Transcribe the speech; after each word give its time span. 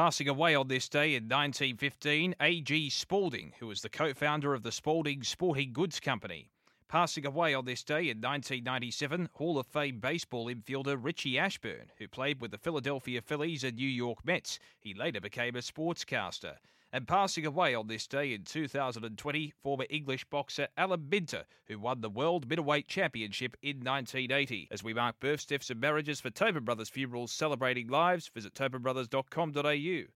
Passing 0.00 0.30
away 0.30 0.54
on 0.54 0.68
this 0.68 0.88
day 0.88 1.14
in 1.14 1.24
1915, 1.24 2.34
A.G. 2.40 2.88
Spalding, 2.88 3.52
who 3.58 3.66
was 3.66 3.82
the 3.82 3.90
co 3.90 4.14
founder 4.14 4.54
of 4.54 4.62
the 4.62 4.72
Spalding 4.72 5.22
Sporting 5.22 5.74
Goods 5.74 6.00
Company. 6.00 6.48
Passing 6.90 7.24
away 7.24 7.54
on 7.54 7.66
this 7.66 7.84
day 7.84 8.08
in 8.10 8.20
1997, 8.20 9.28
Hall 9.34 9.60
of 9.60 9.68
Fame 9.68 10.00
baseball 10.00 10.46
infielder 10.46 10.98
Richie 11.00 11.38
Ashburn, 11.38 11.92
who 11.98 12.08
played 12.08 12.40
with 12.40 12.50
the 12.50 12.58
Philadelphia 12.58 13.22
Phillies 13.22 13.62
and 13.62 13.76
New 13.76 13.86
York 13.86 14.24
Mets. 14.24 14.58
He 14.80 14.92
later 14.92 15.20
became 15.20 15.54
a 15.54 15.60
sportscaster. 15.60 16.56
And 16.92 17.06
passing 17.06 17.46
away 17.46 17.76
on 17.76 17.86
this 17.86 18.08
day 18.08 18.34
in 18.34 18.42
2020, 18.42 19.52
former 19.62 19.86
English 19.88 20.24
boxer 20.24 20.66
Alan 20.76 21.08
Minter, 21.08 21.44
who 21.66 21.78
won 21.78 22.00
the 22.00 22.10
World 22.10 22.48
Middleweight 22.48 22.88
Championship 22.88 23.56
in 23.62 23.76
1980. 23.76 24.66
As 24.72 24.82
we 24.82 24.92
mark 24.92 25.20
births, 25.20 25.46
deaths, 25.46 25.70
and 25.70 25.80
marriages 25.80 26.20
for 26.20 26.30
Tobin 26.30 26.64
Brothers 26.64 26.88
Funerals 26.88 27.30
celebrating 27.30 27.86
lives, 27.86 28.26
visit 28.34 28.52
tobinbrothers.com.au. 28.54 30.06